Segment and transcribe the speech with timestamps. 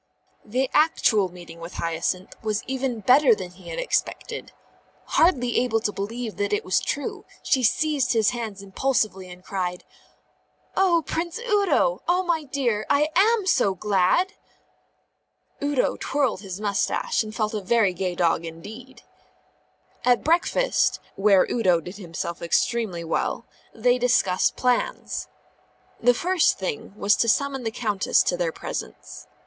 [0.43, 4.51] The actual meeting with Hyacinth was even better than he had expected.
[5.05, 9.83] Hardly able to believe that it was true, she seized his hands impulsively and cried:
[10.75, 12.01] "Oh, Prince Udo!
[12.07, 14.33] oh, my dear, I am so glad!"
[15.63, 19.03] Udo twirled his moustache and felt a very gay dog indeed.
[20.03, 25.27] At breakfast (where Udo did himself extremely well) they discussed plans.
[25.99, 29.27] The first thing was to summon the Countess into their presence.